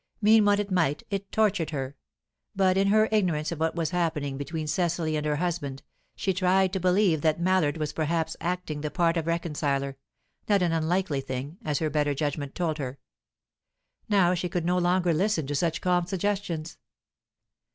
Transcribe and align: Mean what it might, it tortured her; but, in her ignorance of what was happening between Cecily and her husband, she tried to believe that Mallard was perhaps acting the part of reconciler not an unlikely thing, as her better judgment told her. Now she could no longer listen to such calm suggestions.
Mean 0.19 0.45
what 0.45 0.59
it 0.59 0.71
might, 0.71 1.03
it 1.11 1.31
tortured 1.31 1.69
her; 1.69 1.95
but, 2.55 2.75
in 2.75 2.87
her 2.87 3.07
ignorance 3.11 3.51
of 3.51 3.59
what 3.59 3.75
was 3.75 3.91
happening 3.91 4.35
between 4.35 4.65
Cecily 4.65 5.15
and 5.15 5.27
her 5.27 5.35
husband, 5.35 5.83
she 6.15 6.33
tried 6.33 6.73
to 6.73 6.79
believe 6.79 7.21
that 7.21 7.39
Mallard 7.39 7.77
was 7.77 7.93
perhaps 7.93 8.35
acting 8.41 8.81
the 8.81 8.89
part 8.89 9.15
of 9.15 9.27
reconciler 9.27 9.95
not 10.49 10.63
an 10.63 10.71
unlikely 10.71 11.21
thing, 11.21 11.59
as 11.63 11.77
her 11.77 11.91
better 11.91 12.15
judgment 12.15 12.55
told 12.55 12.79
her. 12.79 12.97
Now 14.09 14.33
she 14.33 14.49
could 14.49 14.65
no 14.65 14.79
longer 14.79 15.13
listen 15.13 15.45
to 15.45 15.53
such 15.53 15.81
calm 15.81 16.07
suggestions. 16.07 16.79